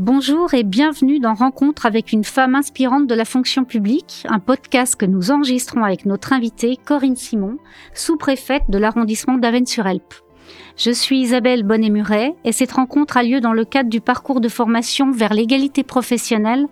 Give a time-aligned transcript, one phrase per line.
[0.00, 4.96] Bonjour et bienvenue dans Rencontre avec une femme inspirante de la fonction publique, un podcast
[4.96, 7.58] que nous enregistrons avec notre invitée Corinne Simon,
[7.94, 10.14] sous-préfète de l'arrondissement d'Avennes-sur-Helpe.
[10.76, 14.48] Je suis Isabelle Bonnet-Muret et cette rencontre a lieu dans le cadre du parcours de
[14.48, 16.66] formation vers l'égalité professionnelle,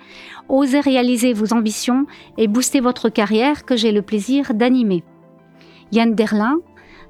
[0.49, 2.07] Osez réaliser vos ambitions
[2.39, 5.05] et booster votre carrière que j'ai le plaisir d'animer.
[5.93, 6.59] Yann Derlin,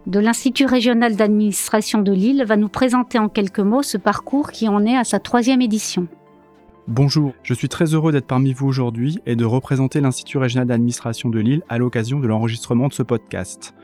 [0.07, 4.69] de l'Institut régional d'administration de Lille va nous présenter en quelques mots ce parcours qui
[4.69, 6.09] en est à sa troisième édition.
[6.89, 11.29] Bonjour, je suis très heureux d'être parmi vous aujourd'hui et de représenter l'Institut régional d'administration
[11.29, 13.75] de Lille à l'occasion de l'enregistrement de ce podcast.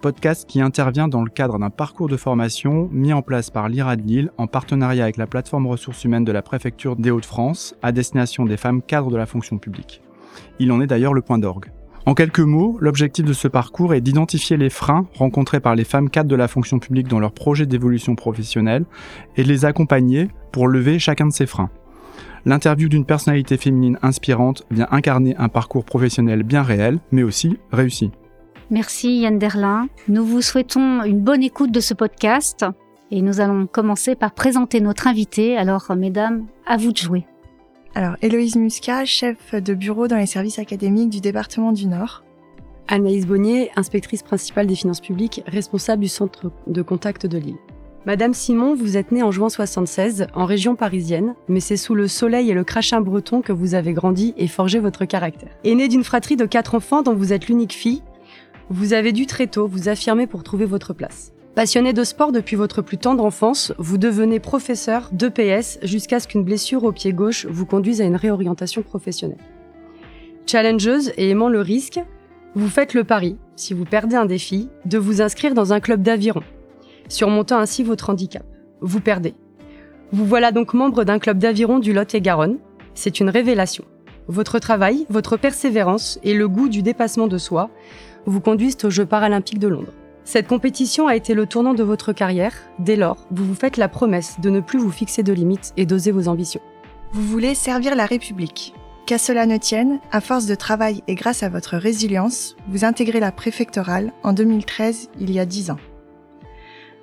[0.00, 3.94] Podcast qui intervient dans le cadre d'un parcours de formation mis en place par l'IRA
[3.94, 7.92] de Lille en partenariat avec la plateforme ressources humaines de la préfecture des Hauts-de-France à
[7.92, 10.02] destination des femmes cadres de la fonction publique.
[10.58, 11.70] Il en est d'ailleurs le point d'orgue.
[12.04, 16.10] En quelques mots, l'objectif de ce parcours est d'identifier les freins rencontrés par les femmes
[16.10, 18.84] cadres de la fonction publique dans leur projet d'évolution professionnelle
[19.36, 21.70] et de les accompagner pour lever chacun de ces freins.
[22.44, 28.10] L'interview d'une personnalité féminine inspirante vient incarner un parcours professionnel bien réel, mais aussi réussi.
[28.70, 29.86] Merci Yann Derlin.
[30.08, 32.64] Nous vous souhaitons une bonne écoute de ce podcast
[33.12, 35.56] et nous allons commencer par présenter notre invité.
[35.56, 37.26] Alors, mesdames, à vous de jouer.
[37.94, 42.24] Alors, Héloïse Muscat, chef de bureau dans les services académiques du département du Nord.
[42.88, 47.58] Anaïs Bonnier, inspectrice principale des finances publiques, responsable du centre de contact de Lille.
[48.06, 52.08] Madame Simon, vous êtes née en juin 76, en région parisienne, mais c'est sous le
[52.08, 55.50] soleil et le crachin breton que vous avez grandi et forgé votre caractère.
[55.62, 58.02] Aînée d'une fratrie de quatre enfants dont vous êtes l'unique fille,
[58.70, 61.31] vous avez dû très tôt vous affirmer pour trouver votre place.
[61.54, 66.44] Passionné de sport depuis votre plus tendre enfance, vous devenez professeur d'EPS jusqu'à ce qu'une
[66.44, 69.36] blessure au pied gauche vous conduise à une réorientation professionnelle.
[70.46, 72.00] Challengeuse et aimant le risque,
[72.54, 76.00] vous faites le pari, si vous perdez un défi, de vous inscrire dans un club
[76.00, 76.42] d'aviron,
[77.08, 78.46] surmontant ainsi votre handicap.
[78.80, 79.34] Vous perdez.
[80.10, 82.60] Vous voilà donc membre d'un club d'aviron du Lot-et-Garonne.
[82.94, 83.84] C'est une révélation.
[84.26, 87.68] Votre travail, votre persévérance et le goût du dépassement de soi
[88.24, 89.92] vous conduisent aux Jeux paralympiques de Londres.
[90.24, 92.54] Cette compétition a été le tournant de votre carrière.
[92.78, 95.84] Dès lors, vous vous faites la promesse de ne plus vous fixer de limites et
[95.84, 96.60] d'oser vos ambitions.
[97.12, 98.72] Vous voulez servir la République.
[99.04, 103.18] Qu'à cela ne tienne, à force de travail et grâce à votre résilience, vous intégrez
[103.18, 105.78] la préfectorale en 2013, il y a 10 ans.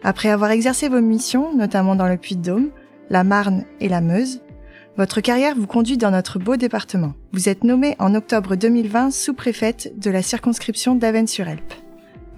[0.02, 2.70] Après avoir exercé vos missions, notamment dans le Puy-de-Dôme,
[3.10, 4.42] la Marne et la Meuse,
[4.96, 7.14] votre carrière vous conduit dans notre beau département.
[7.34, 11.89] Vous êtes nommé en octobre 2020 sous-préfète de la circonscription d'Avennes-sur-Helpe.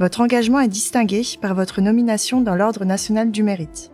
[0.01, 3.91] Votre engagement est distingué par votre nomination dans l'Ordre national du mérite.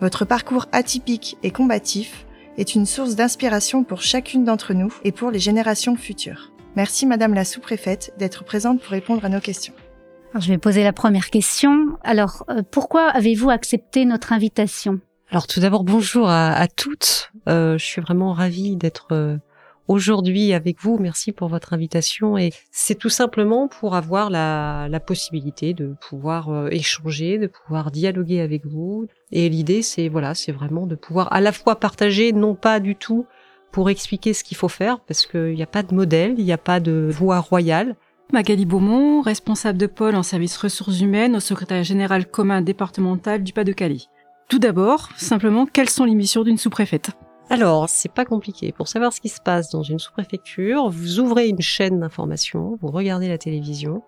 [0.00, 2.24] Votre parcours atypique et combatif
[2.56, 6.52] est une source d'inspiration pour chacune d'entre nous et pour les générations futures.
[6.76, 9.74] Merci Madame la sous-préfète d'être présente pour répondre à nos questions.
[10.38, 11.98] je vais poser la première question.
[12.04, 15.00] Alors, euh, pourquoi avez-vous accepté notre invitation?
[15.32, 17.32] Alors tout d'abord, bonjour à, toutes.
[17.48, 19.38] Euh, je suis vraiment ravie d'être euh,
[19.88, 20.98] aujourd'hui avec vous.
[20.98, 26.50] Merci pour votre invitation et c'est tout simplement pour avoir la, la possibilité de pouvoir
[26.50, 29.06] euh, échanger, de pouvoir dialoguer avec vous.
[29.32, 32.96] Et l'idée, c'est voilà, c'est vraiment de pouvoir à la fois partager, non pas du
[32.96, 33.26] tout
[33.72, 36.52] pour expliquer ce qu'il faut faire, parce qu'il n'y a pas de modèle, il n'y
[36.52, 37.96] a pas de voie royale.
[38.32, 43.52] Magali Beaumont, responsable de pôle en services ressources humaines au secrétaire général commun départemental du
[43.52, 44.02] Pas-de-Calais.
[44.48, 47.10] Tout d'abord, simplement, quelles sont les missions d'une sous-préfète?
[47.50, 48.72] Alors, c'est pas compliqué.
[48.72, 52.90] Pour savoir ce qui se passe dans une sous-préfecture, vous ouvrez une chaîne d'information, vous
[52.90, 54.02] regardez la télévision,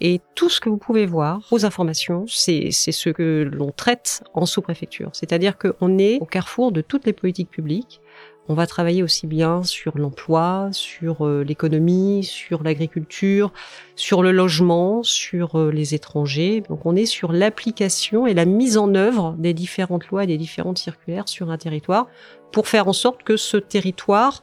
[0.00, 4.46] et tout ce que vous pouvez voir aux informations, c'est ce que l'on traite en
[4.46, 5.10] sous-préfecture.
[5.12, 8.00] C'est-à-dire qu'on est au carrefour de toutes les politiques publiques.
[8.48, 13.52] On va travailler aussi bien sur l'emploi, sur euh, l'économie, sur l'agriculture,
[13.94, 16.62] sur le logement, sur euh, les étrangers.
[16.68, 20.38] Donc on est sur l'application et la mise en œuvre des différentes lois et des
[20.38, 22.08] différentes circulaires sur un territoire
[22.50, 24.42] pour faire en sorte que ce territoire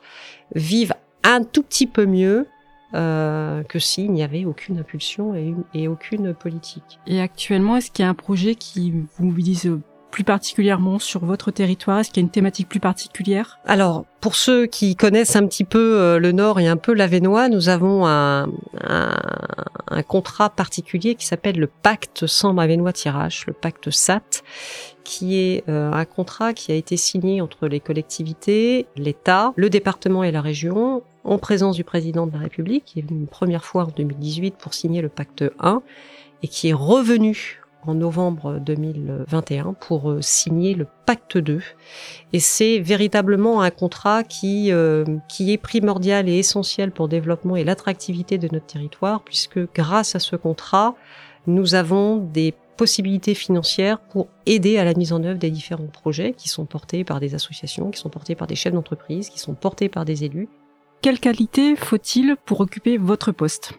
[0.55, 0.93] vive
[1.23, 2.47] un tout petit peu mieux
[2.95, 6.99] euh, que s'il n'y avait aucune impulsion et, et, aucune politique.
[7.05, 9.69] Et actuellement, est-ce qu'il y a un projet qui vous mobilise
[10.11, 11.99] plus particulièrement sur votre territoire?
[11.99, 13.59] Est-ce qu'il y a une thématique plus particulière?
[13.65, 17.49] Alors, pour ceux qui connaissent un petit peu euh, le Nord et un peu l'Avenois,
[17.49, 18.47] nous avons un,
[20.07, 24.41] contrat particulier qui s'appelle le pacte Sambre Avenois Tirage, le pacte SAT,
[25.03, 30.23] qui est euh, un contrat qui a été signé entre les collectivités, l'État, le département
[30.23, 33.65] et la région, en présence du président de la République, qui est venu une première
[33.65, 35.81] fois en 2018 pour signer le pacte 1,
[36.43, 41.61] et qui est revenu en novembre 2021 pour euh, signer le pacte 2.
[42.33, 47.55] Et c'est véritablement un contrat qui, euh, qui est primordial et essentiel pour le développement
[47.55, 50.95] et l'attractivité de notre territoire, puisque grâce à ce contrat,
[51.47, 56.33] nous avons des possibilités financières pour aider à la mise en œuvre des différents projets
[56.33, 59.53] qui sont portés par des associations, qui sont portés par des chefs d'entreprise, qui sont
[59.53, 60.47] portés par des élus.
[61.01, 63.73] Quelle qualité faut-il pour occuper votre poste?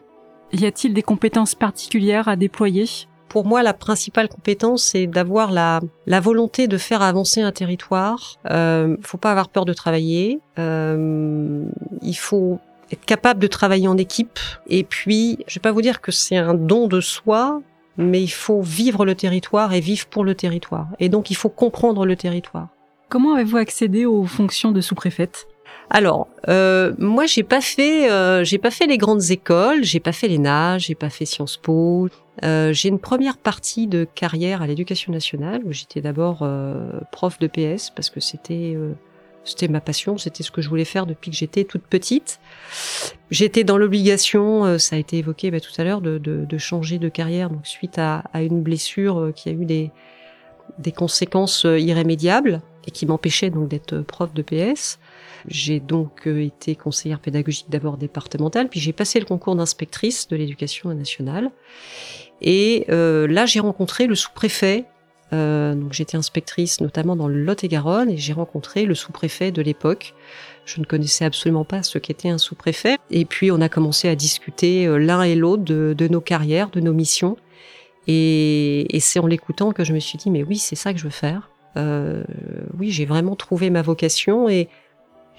[0.53, 2.87] Y a-t-il des compétences particulières à déployer?
[3.31, 8.35] Pour moi, la principale compétence, c'est d'avoir la, la volonté de faire avancer un territoire.
[8.51, 10.41] Euh, faut pas avoir peur de travailler.
[10.59, 11.65] Euh,
[12.03, 12.59] il faut
[12.91, 14.41] être capable de travailler en équipe.
[14.67, 17.63] Et puis, je vais pas vous dire que c'est un don de soi,
[17.97, 20.89] mais il faut vivre le territoire et vivre pour le territoire.
[20.99, 22.67] Et donc, il faut comprendre le territoire.
[23.09, 25.47] Comment avez-vous accédé aux fonctions de sous-préfète?
[25.91, 30.13] Alors, euh, moi, j'ai pas fait, euh, j'ai pas fait les grandes écoles, j'ai pas
[30.13, 32.09] fait l'ENA, j'ai pas fait Sciences Po.
[32.43, 37.39] Euh, j'ai une première partie de carrière à l'Éducation nationale où j'étais d'abord euh, prof
[37.39, 38.93] de PS parce que c'était euh,
[39.45, 42.41] c'était ma passion, c'était ce que je voulais faire depuis que j'étais toute petite.
[43.31, 46.59] J'étais dans l'obligation, euh, ça a été évoqué bah, tout à l'heure, de, de, de,
[46.59, 49.91] changer de carrière donc suite à, à une blessure qui a eu des
[50.79, 55.00] des conséquences irrémédiables et qui m'empêchait donc d'être prof de PS.
[55.49, 60.37] J'ai donc euh, été conseillère pédagogique d'abord départementale, puis j'ai passé le concours d'inspectrice de
[60.37, 61.51] l'éducation nationale.
[62.43, 64.85] Et euh, là, j'ai rencontré le sous-préfet.
[65.33, 70.15] Euh, donc j'étais inspectrice notamment dans le Lot-et-Garonne et j'ai rencontré le sous-préfet de l'époque.
[70.65, 72.97] Je ne connaissais absolument pas ce qu'était un sous-préfet.
[73.11, 76.93] Et puis on a commencé à discuter l'un et l'autre de, nos carrières, de nos
[76.93, 77.37] missions.
[78.09, 81.05] Et, c'est en l'écoutant que je me suis dit mais oui, c'est ça que je
[81.05, 81.51] veux faire.
[81.77, 84.49] Oui, j'ai vraiment trouvé ma vocation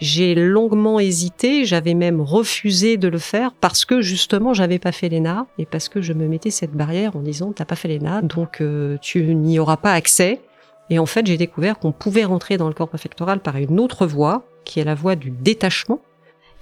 [0.02, 5.10] j'ai longuement hésité, j'avais même refusé de le faire parce que justement j'avais pas fait
[5.10, 8.24] l'ENA et parce que je me mettais cette barrière en disant t'as pas fait l'ENA
[8.24, 10.42] donc euh, tu n'y auras pas accès.
[10.90, 14.08] Et en fait j'ai découvert qu'on pouvait rentrer dans le corps préfectoral par une autre
[14.08, 16.00] voie qui est la voie du détachement.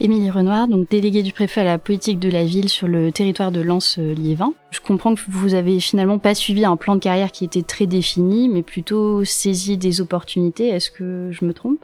[0.02, 3.52] Émilie Renoir, donc déléguée du préfet à la politique de la ville sur le territoire
[3.52, 4.54] de Lens-Liévin.
[4.72, 7.86] Je comprends que vous avez finalement pas suivi un plan de carrière qui était très
[7.86, 10.70] défini, mais plutôt saisi des opportunités.
[10.70, 11.80] Est-ce que je me trompe?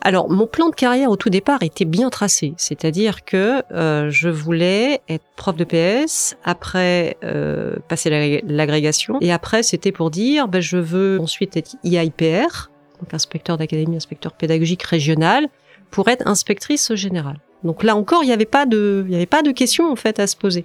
[0.00, 4.28] Alors, mon plan de carrière au tout départ était bien tracé, c'est-à-dire que euh, je
[4.28, 10.60] voulais être prof de PS, après euh, passer l'agrégation, et après c'était pour dire, ben,
[10.60, 15.48] je veux ensuite être IIPR, donc inspecteur d'académie, inspecteur pédagogique régional,
[15.90, 17.40] pour être inspectrice générale.
[17.64, 19.96] Donc là encore, il n'y avait pas de, il n'y avait pas de question en
[19.96, 20.64] fait à se poser.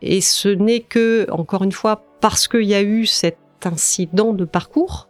[0.00, 4.46] Et ce n'est que, encore une fois, parce qu'il y a eu cet incident de
[4.46, 5.08] parcours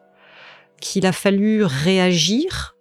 [0.81, 2.75] qu'il a fallu réagir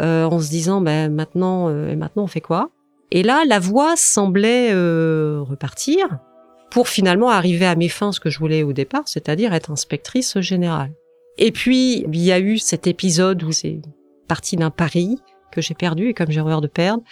[0.00, 2.70] euh, en se disant ben maintenant euh, maintenant on fait quoi?
[3.10, 6.18] Et là la voie semblait euh, repartir
[6.70, 10.38] pour finalement arriver à mes fins ce que je voulais au départ, c'est-à-dire être inspectrice
[10.40, 10.92] générale.
[11.38, 13.80] Et puis il y a eu cet épisode où c'est
[14.28, 15.18] parti d'un pari
[15.50, 17.02] que j'ai perdu et comme j'ai horreur de perdre,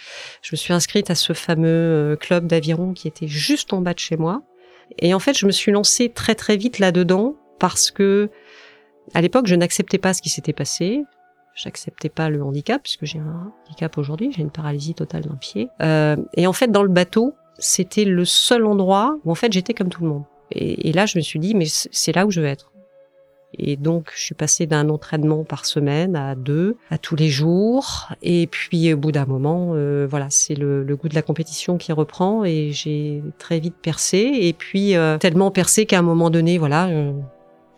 [0.41, 3.93] je me suis inscrite à ce fameux euh, club d'aviron qui était juste en bas
[3.93, 4.43] de chez moi.
[4.99, 8.29] Et en fait, je me suis lancée très très vite là-dedans parce que
[9.13, 11.03] à l'époque, je n'acceptais pas ce qui s'était passé
[11.57, 15.69] j'acceptais pas le handicap puisque j'ai un handicap aujourd'hui, j'ai une paralysie totale d'un pied.
[15.81, 19.73] Euh, et en fait, dans le bateau, c'était le seul endroit où en fait j'étais
[19.73, 20.23] comme tout le monde.
[20.51, 22.71] Et, là, je me suis dit, mais c'est là où je veux être.
[23.57, 28.09] Et donc, je suis passée d'un entraînement par semaine à deux, à tous les jours.
[28.21, 31.77] Et puis, au bout d'un moment, euh, voilà, c'est le, le, goût de la compétition
[31.77, 32.45] qui reprend.
[32.45, 34.31] Et j'ai très vite percé.
[34.33, 37.11] Et puis, euh, tellement percé qu'à un moment donné, voilà, euh,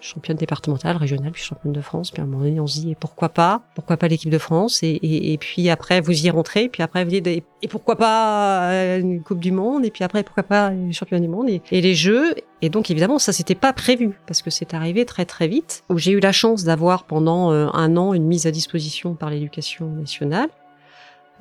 [0.01, 2.12] championne départementale, régionale, puis championne de France.
[2.12, 3.62] Puis à un moment donné, on se dit, et pourquoi pas?
[3.75, 4.84] Pourquoi pas l'équipe de France?
[4.84, 6.69] Et, et, et, puis après, vous y rentrez.
[6.69, 9.85] Puis après, vous dites, et pourquoi pas euh, une Coupe du Monde?
[9.85, 11.50] Et puis après, pourquoi pas une championne du monde?
[11.50, 12.35] Et, et, les Jeux?
[12.62, 15.83] Et donc, évidemment, ça, c'était pas prévu parce que c'est arrivé très très vite.
[15.95, 19.88] J'ai eu la chance d'avoir pendant euh, un an une mise à disposition par l'éducation
[19.88, 20.50] nationale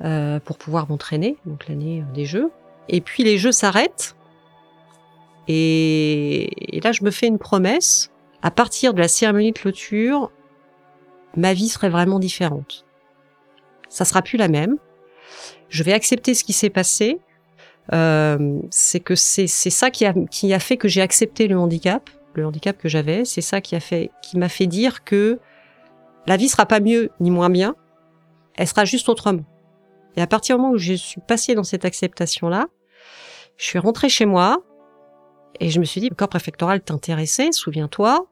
[0.03, 2.51] euh, pour pouvoir m'entraîner, donc l'année des Jeux.
[2.87, 4.15] Et puis les Jeux s'arrêtent.
[5.47, 10.31] Et, et là, je me fais une promesse à partir de la cérémonie de clôture,
[11.35, 12.85] ma vie serait vraiment différente.
[13.89, 14.77] Ça sera plus la même.
[15.69, 17.19] Je vais accepter ce qui s'est passé.
[17.91, 22.09] Euh, c'est que c'est ça qui a qui a fait que j'ai accepté le handicap,
[22.35, 23.25] le handicap que j'avais.
[23.25, 25.39] C'est ça qui a fait qui m'a fait dire que
[26.27, 27.75] la vie sera pas mieux ni moins bien.
[28.55, 29.43] Elle sera juste autrement.
[30.15, 32.67] Et à partir du moment où je suis passée dans cette acceptation là,
[33.57, 34.61] je suis rentrée chez moi.
[35.59, 38.27] Et je me suis dit, le corps préfectoral t'intéressait, souviens-toi.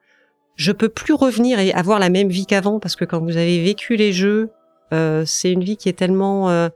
[0.56, 3.64] Je peux plus revenir et avoir la même vie qu'avant parce que quand vous avez
[3.64, 4.50] vécu les jeux,
[4.94, 6.70] euh, c'est une vie qui est tellement euh,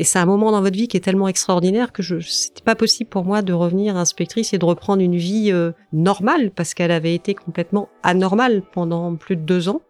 [0.00, 3.10] et c'est un moment dans votre vie qui est tellement extraordinaire que c'était pas possible
[3.10, 7.14] pour moi de revenir inspectrice et de reprendre une vie euh, normale parce qu'elle avait
[7.14, 9.82] été complètement anormale pendant plus de deux ans.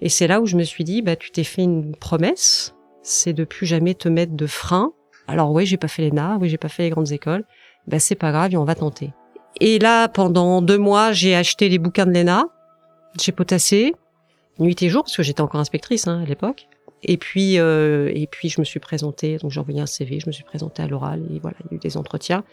[0.00, 3.32] Et c'est là où je me suis dit, bah tu t'es fait une promesse, c'est
[3.32, 4.92] de plus jamais te mettre de frein.
[5.28, 7.44] Alors oui, j'ai pas fait l'ENA, oui j'ai pas fait les grandes écoles,
[7.86, 9.12] bah c'est pas grave, et on va tenter.
[9.60, 12.46] Et là, pendant deux mois, j'ai acheté les bouquins de l'ENA.
[13.20, 13.94] J'ai potassé
[14.58, 16.68] nuit et jour parce que j'étais encore inspectrice hein, à l'époque.
[17.02, 19.38] Et puis, euh, et puis je me suis présentée.
[19.38, 21.74] Donc j'ai envoyé un CV, je me suis présentée à l'oral et voilà, il y
[21.74, 22.44] a eu des entretiens.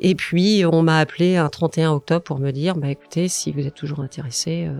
[0.00, 3.66] Et puis on m'a appelé un 31 octobre pour me dire, bah écoutez, si vous
[3.66, 4.78] êtes toujours intéressé, euh,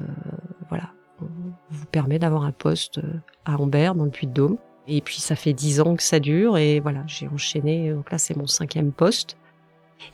[0.68, 0.90] voilà,
[1.20, 1.26] on
[1.70, 3.00] vous permet d'avoir un poste
[3.44, 4.56] à Ambert dans le Puy-de-Dôme.
[4.88, 7.90] Et puis ça fait dix ans que ça dure et voilà, j'ai enchaîné.
[7.92, 9.36] Donc là, c'est mon cinquième poste.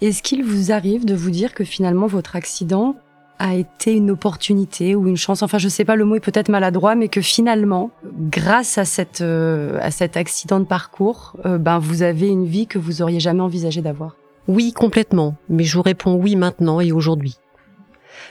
[0.00, 2.96] Est-ce qu'il vous arrive de vous dire que finalement votre accident
[3.38, 5.42] a été une opportunité ou une chance?
[5.42, 9.22] Enfin, je sais pas, le mot est peut-être maladroit, mais que finalement, grâce à cette
[9.22, 13.20] euh, à cet accident de parcours, euh, ben vous avez une vie que vous auriez
[13.20, 14.16] jamais envisagé d'avoir?
[14.48, 15.36] Oui, complètement.
[15.48, 17.36] Mais je vous réponds oui maintenant et aujourd'hui.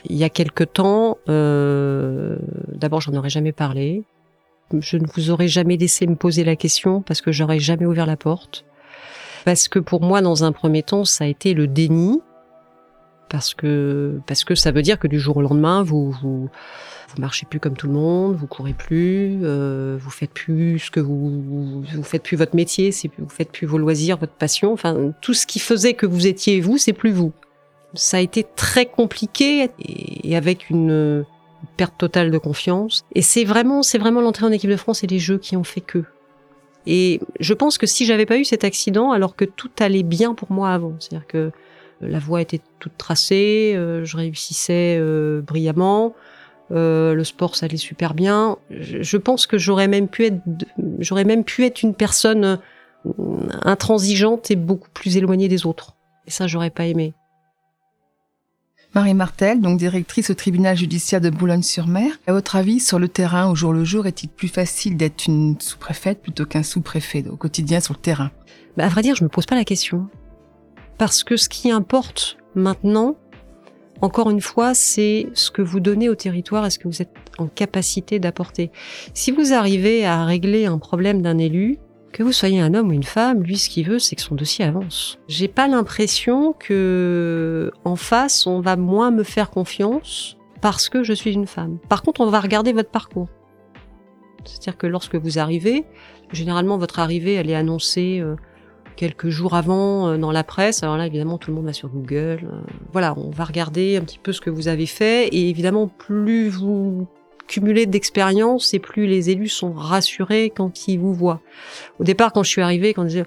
[0.08, 2.36] Il y a quelque temps, euh,
[2.72, 4.04] d'abord, j'en aurais jamais parlé.
[4.78, 8.06] Je ne vous aurais jamais laissé me poser la question parce que j'aurais jamais ouvert
[8.06, 8.64] la porte.
[9.44, 12.20] Parce que pour moi, dans un premier temps, ça a été le déni.
[13.28, 16.48] Parce que, parce que ça veut dire que du jour au lendemain, vous, vous,
[17.14, 20.90] vous marchez plus comme tout le monde, vous courez plus, euh, vous faites plus ce
[20.90, 24.72] que vous, vous faites plus votre métier, vous faites plus vos loisirs, votre passion.
[24.72, 27.32] Enfin, tout ce qui faisait que vous étiez vous, c'est plus vous.
[27.94, 31.24] Ça a été très compliqué et avec une
[31.76, 33.04] perte totale de confiance.
[33.14, 35.64] Et c'est vraiment, c'est vraiment l'entrée en équipe de France et les jeux qui ont
[35.64, 36.04] fait que.
[36.92, 40.34] Et je pense que si j'avais pas eu cet accident, alors que tout allait bien
[40.34, 41.52] pour moi avant, c'est-à-dire que
[42.00, 46.16] la voie était toute tracée, euh, je réussissais euh, brillamment,
[46.72, 48.58] euh, le sport ça allait super bien.
[48.70, 50.40] Je, pense que j'aurais même pu être,
[50.98, 52.58] j'aurais même pu être une personne
[53.06, 55.94] euh, intransigeante et beaucoup plus éloignée des autres.
[56.26, 57.14] Et ça, j'aurais pas aimé.
[58.92, 62.10] Marie Martel, donc directrice au tribunal judiciaire de Boulogne-sur-Mer.
[62.26, 65.54] À votre avis, sur le terrain, au jour le jour, est-il plus facile d'être une
[65.60, 68.32] sous-préfète plutôt qu'un sous-préfet au quotidien sur le terrain?
[68.76, 70.08] Bah, À vrai dire, je me pose pas la question.
[70.98, 73.14] Parce que ce qui importe maintenant,
[74.00, 77.14] encore une fois, c'est ce que vous donnez au territoire et ce que vous êtes
[77.38, 78.72] en capacité d'apporter.
[79.14, 81.78] Si vous arrivez à régler un problème d'un élu,
[82.12, 84.34] que vous soyez un homme ou une femme, lui, ce qu'il veut, c'est que son
[84.34, 85.18] dossier avance.
[85.28, 91.12] J'ai pas l'impression que, en face, on va moins me faire confiance parce que je
[91.12, 91.78] suis une femme.
[91.88, 93.28] Par contre, on va regarder votre parcours.
[94.44, 95.84] C'est-à-dire que lorsque vous arrivez,
[96.32, 98.36] généralement, votre arrivée, elle est annoncée euh,
[98.96, 100.82] quelques jours avant euh, dans la presse.
[100.82, 102.40] Alors là, évidemment, tout le monde va sur Google.
[102.44, 102.60] Euh,
[102.92, 105.28] voilà, on va regarder un petit peu ce que vous avez fait.
[105.28, 107.06] Et évidemment, plus vous
[107.50, 111.40] cumulé d'expérience et plus les élus sont rassurés quand ils vous voient.
[111.98, 113.24] Au départ, quand je suis arrivée, quand on disait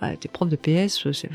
[0.00, 1.28] ouais, t'es prof de PS, c'est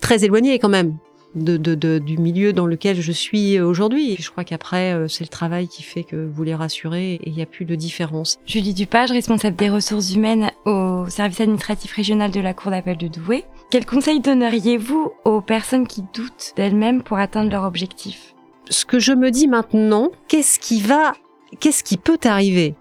[0.00, 0.96] très éloigné quand même
[1.34, 4.16] de, de, de, du milieu dans lequel je suis aujourd'hui.
[4.18, 7.34] je crois qu'après, euh, c'est le travail qui fait que vous les rassurez et il
[7.34, 8.38] n'y a plus de différence.
[8.46, 13.08] Julie Dupage, responsable des ressources humaines au service administratif régional de la Cour d'appel de
[13.08, 13.44] Douai.
[13.70, 18.34] Quel conseil donneriez-vous aux personnes qui doutent d'elles-mêmes pour atteindre leur objectif?
[18.68, 21.12] Ce que je me dis maintenant, qu'est-ce qui va
[21.58, 22.74] qu'est-ce qui peut t'arriver?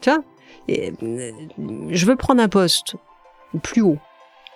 [0.00, 0.22] Tu vois?
[0.70, 0.90] Euh,
[1.90, 2.96] Je veux prendre un poste
[3.62, 3.98] plus haut,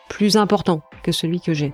[0.08, 1.72] plus important que celui que j'ai.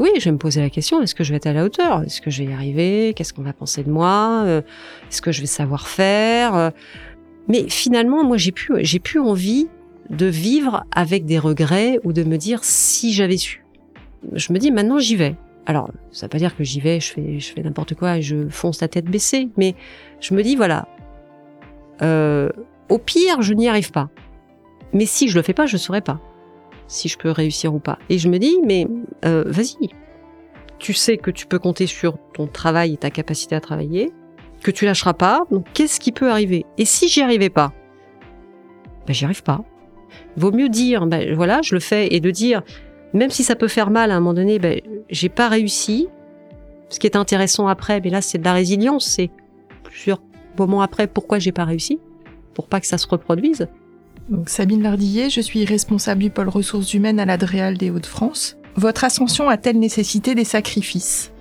[0.00, 2.02] Oui, je vais me poser la question, est-ce que je vais être à la hauteur?
[2.02, 3.14] Est-ce que je vais y arriver?
[3.14, 4.42] Qu'est-ce qu'on va penser de moi?
[4.44, 4.60] Euh,
[5.08, 6.56] Est-ce que je vais savoir faire?
[6.56, 6.70] Euh,
[7.46, 9.68] Mais finalement, moi, j'ai plus, j'ai plus envie
[10.10, 13.64] de vivre avec des regrets ou de me dire si j'avais su.
[14.32, 15.36] Je me dis maintenant j'y vais.
[15.66, 18.22] Alors, ça veut pas dire que j'y vais, je fais, je fais n'importe quoi et
[18.22, 19.74] je fonce la tête baissée, mais
[20.20, 20.88] je me dis voilà,
[22.02, 22.50] euh,
[22.88, 24.10] au pire, je n'y arrive pas.
[24.92, 26.20] Mais si je le fais pas, je saurais pas
[26.86, 27.98] si je peux réussir ou pas.
[28.08, 28.86] Et je me dis mais
[29.24, 29.88] euh, vas-y,
[30.78, 34.12] tu sais que tu peux compter sur ton travail et ta capacité à travailler,
[34.62, 35.44] que tu lâcheras pas.
[35.50, 36.64] Donc qu'est-ce qui peut arriver?
[36.78, 37.72] Et si j'y arrivais pas,
[39.06, 39.62] ben j'y arrive pas.
[40.36, 42.62] Vaut mieux dire ben voilà, je le fais et de dire
[43.14, 46.08] même si ça peut faire mal à un moment donné, ben, j'ai pas réussi.
[46.90, 49.30] Ce qui est intéressant après, mais là c'est de la résilience, c'est
[49.82, 50.20] plusieurs
[50.58, 51.98] moments après pourquoi j'ai pas réussi,
[52.52, 53.68] pour pas que ça se reproduise.
[54.28, 58.56] Donc Sabine Lardillet, je suis responsable du pôle ressources humaines à l'Adréal des Hauts-de-France.
[58.76, 61.32] Votre ascension a-t-elle nécessité des sacrifices?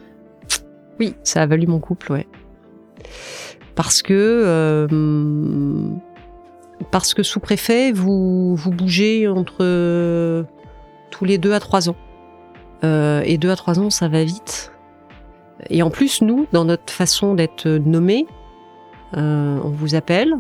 [0.99, 2.27] Oui, ça a valu mon couple, ouais.
[3.75, 4.87] Parce que euh,
[6.91, 10.45] parce que sous préfet, vous vous bougez entre
[11.13, 11.96] tous les deux à trois ans.
[12.84, 14.72] Euh, et deux à trois ans, ça va vite.
[15.70, 18.25] Et en plus, nous, dans notre façon d'être nommés,
[19.15, 20.34] euh, on vous appelle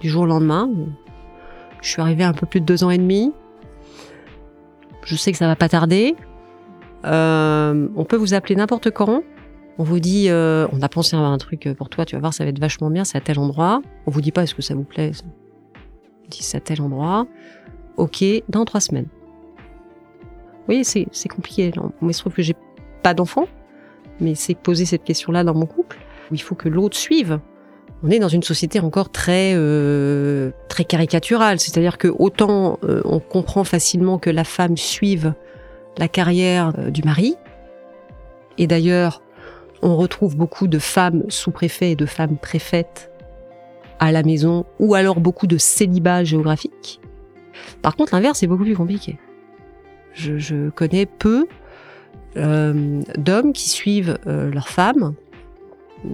[0.00, 0.70] du jour au lendemain.
[1.82, 3.32] Je suis arrivée un peu plus de deux ans et demi.
[5.04, 6.16] Je sais que ça va pas tarder.
[7.04, 9.22] Euh, on peut vous appeler n'importe quand.
[9.76, 12.34] On vous dit, euh, on a pensé à un truc pour toi, tu vas voir,
[12.34, 13.82] ça va être vachement bien, c'est à tel endroit.
[14.06, 15.12] On vous dit pas est-ce que ça vous plaît.
[16.24, 17.26] On dit c'est à tel endroit.
[17.96, 19.06] Ok, dans trois semaines.
[20.68, 21.72] Oui, c'est compliqué.
[21.76, 22.56] Moi, il se trouve que j'ai
[23.02, 23.46] pas d'enfant,
[24.20, 25.98] mais c'est poser cette question-là dans mon couple,
[26.30, 27.40] il faut que l'autre suive.
[28.02, 33.18] On est dans une société encore très euh, très caricaturale, c'est-à-dire que autant euh, on
[33.18, 35.34] comprend facilement que la femme suive
[35.96, 37.34] la carrière euh, du mari,
[38.56, 39.22] et d'ailleurs
[39.82, 43.10] on retrouve beaucoup de femmes sous-préfets et de femmes préfètes
[43.98, 47.00] à la maison, ou alors beaucoup de célibat géographique.
[47.82, 49.18] Par contre, l'inverse est beaucoup plus compliqué.
[50.14, 51.46] Je, connais peu
[52.36, 55.14] euh, d'hommes qui suivent euh, leurs femmes.
[56.04, 56.08] Euh,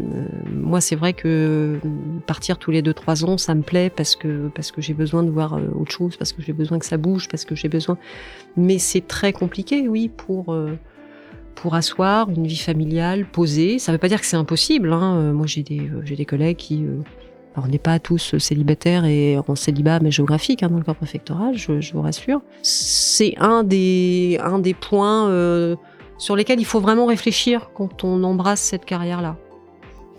[0.51, 1.79] moi, c'est vrai que
[2.27, 5.23] partir tous les deux trois ans, ça me plaît parce que parce que j'ai besoin
[5.23, 7.99] de voir autre chose, parce que j'ai besoin que ça bouge, parce que j'ai besoin.
[8.57, 10.57] Mais c'est très compliqué, oui, pour
[11.55, 13.79] pour asseoir une vie familiale posée.
[13.79, 14.93] Ça ne veut pas dire que c'est impossible.
[14.93, 15.33] Hein.
[15.33, 16.87] Moi, j'ai des des collègues qui
[17.54, 20.96] alors, on n'est pas tous célibataires et en célibat, mais géographique, hein, dans le corps
[20.96, 22.42] préfectoral, je, je vous rassure.
[22.62, 25.76] C'est un des, un des points euh,
[26.18, 29.37] sur lesquels il faut vraiment réfléchir quand on embrasse cette carrière-là.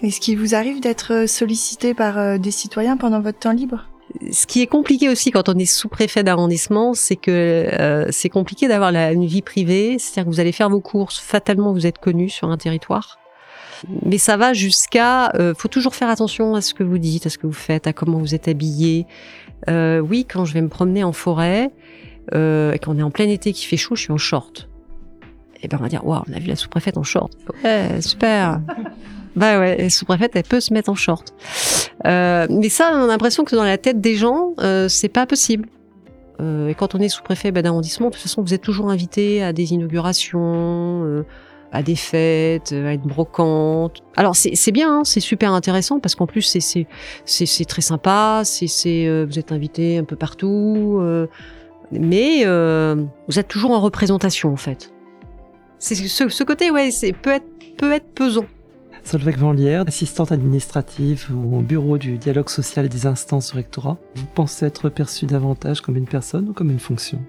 [0.01, 3.89] Est-ce qu'il vous arrive d'être sollicité par euh, des citoyens pendant votre temps libre?
[4.31, 8.69] Ce qui est compliqué aussi quand on est sous-préfet d'arrondissement, c'est que euh, c'est compliqué
[8.69, 9.97] d'avoir une vie privée.
[9.99, 13.17] C'est-à-dire que vous allez faire vos courses, fatalement vous êtes connu sur un territoire.
[14.03, 17.29] Mais ça va jusqu'à, euh, faut toujours faire attention à ce que vous dites, à
[17.29, 19.05] ce que vous faites, à comment vous êtes habillé.
[19.69, 21.71] Euh, oui, quand je vais me promener en forêt,
[22.33, 24.69] euh, et qu'on est en plein été qui fait chaud, je suis en short.
[25.61, 27.31] Et ben on va dire, waouh, on a vu la sous-préfète en short.
[27.63, 28.61] Ouais, super.
[29.35, 31.33] bah ouais, la sous-préfète, elle peut se mettre en short.
[32.05, 35.25] Euh, mais ça, on a l'impression que dans la tête des gens, euh, c'est pas
[35.25, 35.69] possible.
[36.41, 39.43] Euh, et quand on est sous-préfet bah, d'arrondissement, de toute façon, vous êtes toujours invité
[39.43, 41.25] à des inaugurations, euh,
[41.75, 44.01] à des fêtes, euh, à une brocante.
[44.15, 48.43] Alors c'est bien, hein, c'est super intéressant parce qu'en plus c'est très sympa.
[48.45, 51.27] C'est euh, vous êtes invité un peu partout, euh,
[51.91, 54.93] mais euh, vous êtes toujours en représentation en fait.
[55.77, 57.45] C'est ce, ce côté ouais, c'est peut être
[57.77, 58.45] peut être pesant.
[59.03, 63.97] Solveig Vanlière, assistante administrative au bureau du dialogue social des instances au rectorat.
[64.15, 67.19] Vous pensez être perçue davantage comme une personne ou comme une fonction?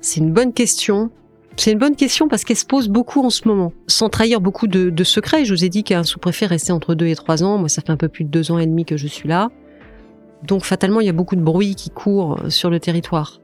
[0.00, 1.10] C'est une bonne question.
[1.56, 3.72] C'est une bonne question parce qu'elle se pose beaucoup en ce moment.
[3.86, 7.14] Sans trahir beaucoup de, secrets, je vous ai dit qu'un sous-préfet restait entre deux et
[7.14, 7.58] trois ans.
[7.58, 9.50] Moi, ça fait un peu plus de deux ans et demi que je suis là.
[10.42, 13.40] Donc, fatalement, il y a beaucoup de bruit qui court sur le territoire.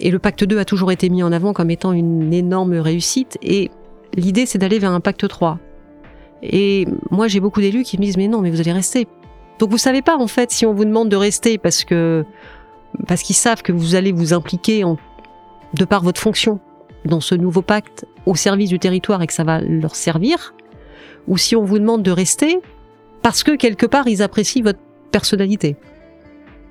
[0.00, 3.38] Et le pacte 2 a toujours été mis en avant comme étant une énorme réussite.
[3.42, 3.70] Et
[4.14, 5.58] l'idée, c'est d'aller vers un pacte 3.
[6.42, 9.06] Et moi, j'ai beaucoup d'élus qui me disent, mais non, mais vous allez rester.
[9.60, 12.24] Donc, vous savez pas, en fait, si on vous demande de rester parce que,
[13.06, 14.82] parce qu'ils savent que vous allez vous impliquer
[15.74, 16.58] de par votre fonction
[17.04, 20.54] dans ce nouveau pacte au service du territoire et que ça va leur servir,
[21.26, 22.58] ou si on vous demande de rester
[23.22, 24.78] parce que quelque part ils apprécient votre
[25.10, 25.76] personnalité.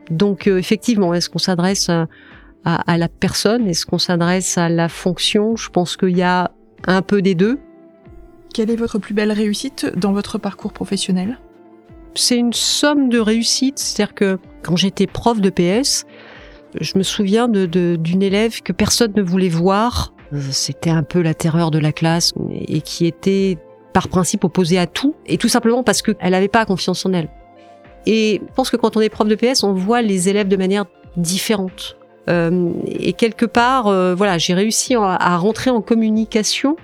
[0.10, 2.08] Donc euh, effectivement, est-ce qu'on s'adresse à,
[2.66, 3.68] à- à la personne?
[3.68, 5.56] Est-ce qu'on s'adresse à la fonction?
[5.56, 6.52] Je pense qu'il y a
[6.88, 7.60] un peu des deux.
[8.54, 11.40] Quelle est votre plus belle réussite dans votre parcours professionnel?
[12.16, 13.80] C'est une somme de réussite.
[13.80, 16.06] C'est-à-dire que quand j'étais prof de PS,
[16.82, 20.14] je me souviens de- de- d'une élève que personne ne voulait voir.
[20.34, 23.58] Euh, C'était un peu la terreur de la classe et qui était
[23.94, 25.16] par principe opposée à tout.
[25.26, 27.30] Et tout simplement parce qu'elle n'avait pas confiance en elle.
[28.06, 30.58] Et je pense que quand on est prof de PS, on voit les élèves de
[30.58, 30.86] manière
[31.18, 31.98] différente.
[32.30, 36.76] Euh, et quelque part, euh, voilà, j'ai réussi à, rentrer en communication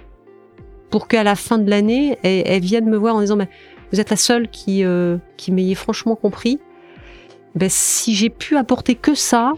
[0.89, 3.49] pour qu'à la fin de l'année, elle, vienne me voir en disant, Mais
[3.91, 6.59] vous êtes la seule qui, euh, qui m'ayez franchement compris.
[7.55, 9.53] Ben, si j'ai pu apporter que ça,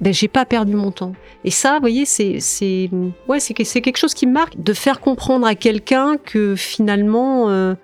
[0.00, 1.12] ben, j'ai pas perdu mon temps.
[1.44, 2.90] Et ça, vous voyez, c'est, c'est,
[3.28, 7.50] ouais, c'est, c'est quelque chose qui me marque de faire comprendre à quelqu'un que finalement,
[7.50, 7.74] euh,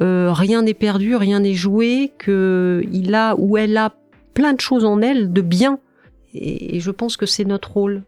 [0.00, 3.94] euh, rien n'est perdu, rien n'est joué, que il a ou elle a
[4.34, 5.78] plein de choses en elle de bien.
[6.34, 8.02] Et je pense que c'est notre rôle.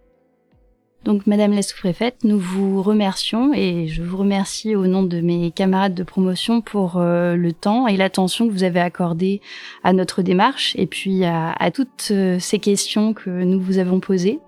[1.04, 5.50] Donc, Madame la sous-préfète, nous vous remercions et je vous remercie au nom de mes
[5.50, 9.40] camarades de promotion pour euh, le temps et l'attention que vous avez accordé
[9.82, 14.40] à notre démarche et puis à, toutes euh, ces questions que nous vous avons posées.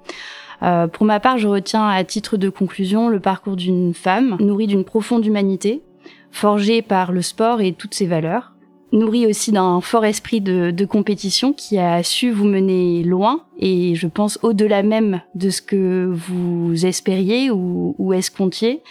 [0.63, 4.67] Euh, pour ma part, je retiens à titre de conclusion le parcours d'une femme nourrie
[4.67, 5.83] d'une profonde humanité,
[6.31, 8.53] forgée par le sport et toutes ses valeurs,
[8.93, 13.95] nourrie aussi d'un fort esprit de, de compétition qui a su vous mener loin et
[13.95, 18.83] je pense au-delà même de ce que vous espériez ou, ou escomptiez.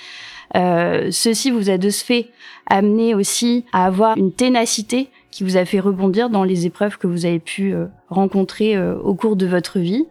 [0.55, 2.27] Euh, ceci vous a de ce fait
[2.67, 7.07] amené aussi à avoir une ténacité qui vous a fait rebondir dans les épreuves que
[7.07, 10.05] vous avez pu euh, rencontrer euh, au cours de votre vie.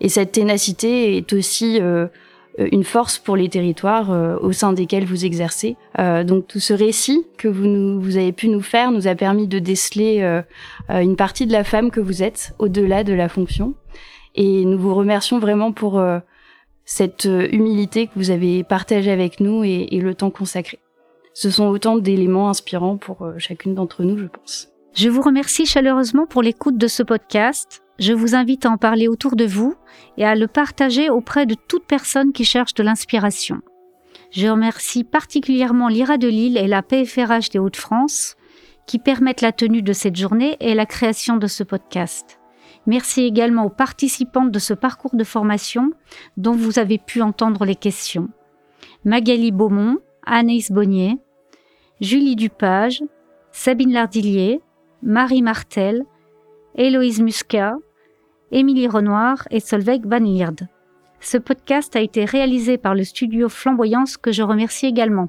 [0.00, 2.08] Et cette ténacité est aussi euh,
[2.58, 5.76] une force pour les territoires euh, au sein desquels vous exercez.
[5.98, 9.14] Euh, donc tout ce récit que vous, nous, vous avez pu nous faire nous a
[9.14, 10.42] permis de déceler euh,
[10.90, 13.74] euh, une partie de la femme que vous êtes au-delà de la fonction.
[14.34, 16.18] Et nous vous remercions vraiment pour euh,
[16.84, 20.78] cette euh, humilité que vous avez partagée avec nous et, et le temps consacré.
[21.32, 24.68] Ce sont autant d'éléments inspirants pour euh, chacune d'entre nous, je pense.
[24.94, 27.83] Je vous remercie chaleureusement pour l'écoute de ce podcast.
[27.98, 29.74] Je vous invite à en parler autour de vous
[30.16, 33.60] et à le partager auprès de toute personne qui cherche de l'inspiration.
[34.30, 38.36] Je remercie particulièrement l'IRA de Lille et la PFRH des Hauts-de-France
[38.86, 42.40] qui permettent la tenue de cette journée et la création de ce podcast.
[42.86, 45.92] Merci également aux participantes de ce parcours de formation
[46.36, 48.28] dont vous avez pu entendre les questions.
[49.04, 51.18] Magali Beaumont, Anaïs Bonnier,
[52.00, 53.02] Julie Dupage,
[53.52, 54.60] Sabine Lardillier,
[55.02, 56.04] Marie Martel,
[56.74, 57.76] Héloïse Muscat,
[58.56, 60.68] Émilie Renoir et Solveig Van Lierde.
[61.18, 65.28] Ce podcast a été réalisé par le studio Flamboyance que je remercie également.